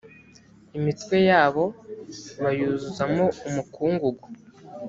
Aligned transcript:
imitwe 0.77 1.17
yabo 1.29 1.65
bayuzuzamo 2.41 3.25
umukungugu 3.47 4.27